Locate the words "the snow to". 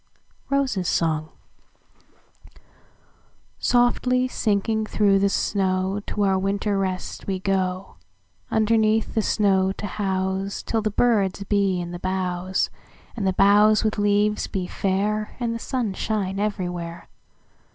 5.19-6.23, 9.13-9.85